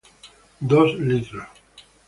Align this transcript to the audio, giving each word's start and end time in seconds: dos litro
dos 0.59 0.97
litro 0.97 1.45